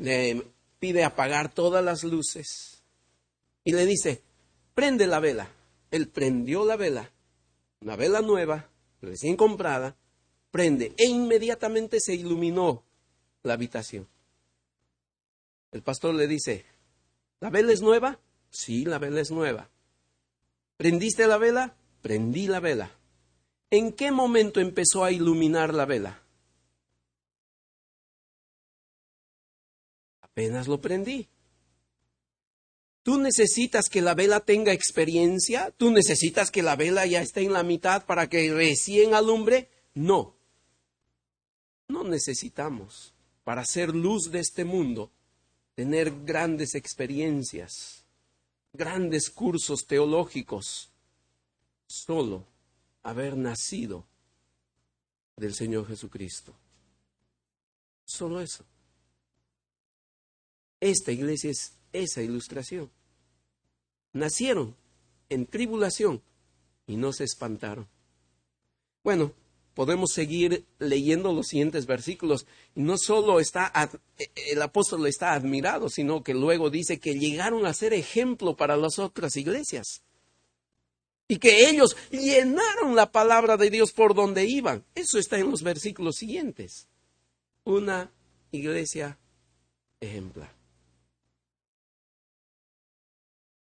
[0.00, 0.42] le
[0.78, 2.82] pide apagar todas las luces
[3.64, 4.22] y le dice,
[4.74, 5.50] prende la vela.
[5.90, 7.10] Él prendió la vela,
[7.80, 8.68] una vela nueva,
[9.02, 9.96] recién comprada,
[10.50, 12.84] prende e inmediatamente se iluminó
[13.42, 14.08] la habitación.
[15.72, 16.64] El pastor le dice,
[17.40, 18.18] ¿la vela es nueva?
[18.50, 19.68] Sí, la vela es nueva.
[20.76, 21.74] ¿Prendiste la vela?
[22.02, 22.90] Prendí la vela.
[23.70, 26.19] ¿En qué momento empezó a iluminar la vela?
[30.40, 31.28] Apenas lo prendí.
[33.02, 37.52] Tú necesitas que la vela tenga experiencia, tú necesitas que la vela ya esté en
[37.52, 39.68] la mitad para que recién alumbre.
[39.92, 40.34] No,
[41.88, 43.12] no necesitamos,
[43.44, 45.12] para ser luz de este mundo,
[45.74, 48.06] tener grandes experiencias,
[48.72, 50.88] grandes cursos teológicos,
[51.86, 52.46] solo
[53.02, 54.06] haber nacido
[55.36, 56.54] del Señor Jesucristo.
[58.06, 58.64] Solo eso.
[60.80, 62.90] Esta iglesia es esa ilustración.
[64.12, 64.74] Nacieron
[65.28, 66.22] en tribulación
[66.86, 67.86] y no se espantaron.
[69.04, 69.32] Bueno,
[69.74, 72.46] podemos seguir leyendo los siguientes versículos.
[72.74, 73.72] No solo está,
[74.34, 78.98] el apóstol está admirado, sino que luego dice que llegaron a ser ejemplo para las
[78.98, 80.02] otras iglesias.
[81.28, 84.84] Y que ellos llenaron la palabra de Dios por donde iban.
[84.96, 86.88] Eso está en los versículos siguientes.
[87.62, 88.10] Una
[88.50, 89.16] iglesia
[90.00, 90.59] ejemplar.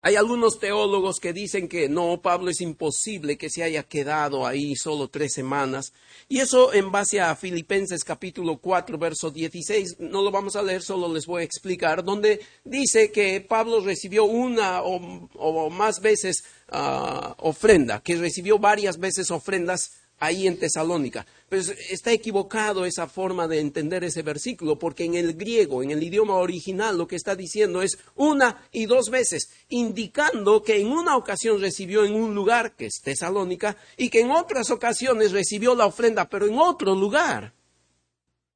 [0.02, 4.78] Hay algunos teólogos que dicen que no, Pablo es imposible que se haya quedado ahí
[4.78, 5.92] solo tres semanas.
[6.30, 10.84] Y eso en base a Filipenses capítulo 4, verso 16, no lo vamos a leer,
[10.84, 17.36] solo les voy a explicar, donde dice que Pablo recibió una o, más veces ah,
[17.40, 21.26] ofrenda, que recibió varias veces ofrendas ahí en Tesalónica.
[21.48, 26.04] Pues está equivocado esa forma de entender ese versículo, porque en el griego, en el
[26.04, 31.18] idioma original, lo que está diciendo es una y dos veces, indicando que en una
[31.18, 35.88] ocasión recibió en un lugar, que es Tesalónica, y que en otras ocasiones recibió la
[35.88, 37.54] ofrenda, pero en otro lugar.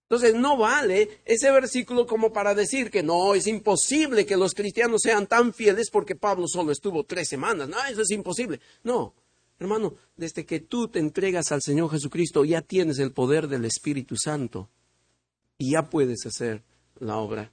[0.03, 5.01] Entonces no vale ese versículo como para decir que no, es imposible que los cristianos
[5.01, 7.67] sean tan fieles porque Pablo solo estuvo tres semanas.
[7.67, 8.59] No, eso es imposible.
[8.83, 9.15] No,
[9.59, 14.15] Hermano, desde que tú te entregas al Señor Jesucristo, ya tienes el poder del Espíritu
[14.17, 14.69] Santo
[15.57, 16.63] y ya puedes hacer
[16.99, 17.51] la obra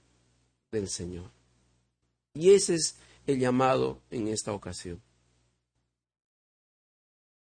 [0.71, 1.29] del Señor.
[2.33, 2.95] Y ese es
[3.27, 5.01] el llamado en esta ocasión.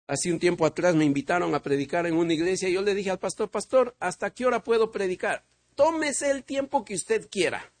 [0.07, 3.11] Hace un tiempo atrás me invitaron a predicar en una iglesia y yo le dije
[3.11, 5.45] al pastor, pastor, ¿hasta qué hora puedo predicar?
[5.75, 7.71] Tómese el tiempo que usted quiera,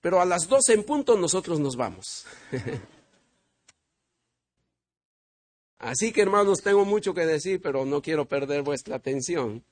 [0.00, 2.26] pero a las doce en punto nosotros nos vamos.
[5.78, 9.62] Así que hermanos, tengo mucho que decir, pero no quiero perder vuestra atención.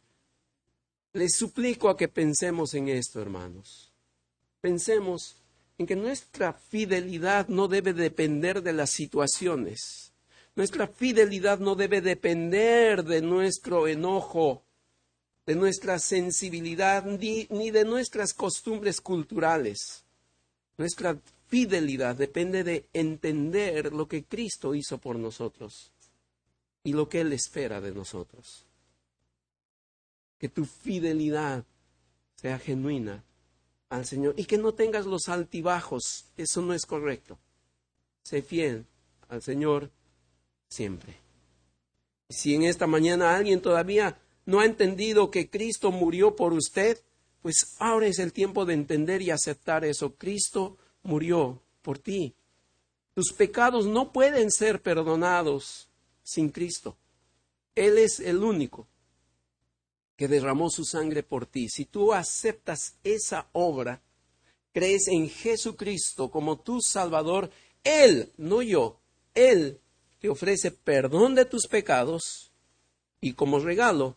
[1.12, 3.92] Les suplico a que pensemos en esto, hermanos.
[4.60, 5.36] Pensemos
[5.78, 10.12] en que nuestra fidelidad no debe depender de las situaciones.
[10.56, 14.62] Nuestra fidelidad no debe depender de nuestro enojo,
[15.46, 20.04] de nuestra sensibilidad, ni, ni de nuestras costumbres culturales.
[20.76, 25.93] Nuestra fidelidad depende de entender lo que Cristo hizo por nosotros
[26.84, 28.64] y lo que Él espera de nosotros.
[30.38, 31.64] Que tu fidelidad
[32.36, 33.24] sea genuina
[33.88, 36.26] al Señor y que no tengas los altibajos.
[36.36, 37.38] Eso no es correcto.
[38.22, 38.86] Sé fiel
[39.28, 39.90] al Señor
[40.68, 41.16] siempre.
[42.28, 47.00] Si en esta mañana alguien todavía no ha entendido que Cristo murió por usted,
[47.40, 50.14] pues ahora es el tiempo de entender y aceptar eso.
[50.14, 52.34] Cristo murió por ti.
[53.14, 55.88] Tus pecados no pueden ser perdonados
[56.24, 56.96] sin Cristo.
[57.76, 58.88] Él es el único
[60.16, 61.68] que derramó su sangre por ti.
[61.68, 64.02] Si tú aceptas esa obra,
[64.72, 67.50] crees en Jesucristo como tu Salvador,
[67.84, 69.00] Él, no yo,
[69.34, 69.80] Él
[70.18, 72.50] te ofrece perdón de tus pecados
[73.20, 74.16] y como regalo,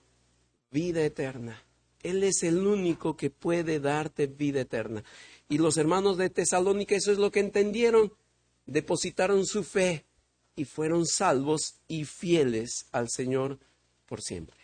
[0.71, 1.63] vida eterna.
[2.03, 5.03] Él es el único que puede darte vida eterna.
[5.49, 8.13] Y los hermanos de Tesalónica eso es lo que entendieron,
[8.65, 10.05] depositaron su fe
[10.57, 13.59] y fueron salvos y fieles al Señor
[14.05, 14.56] por siempre.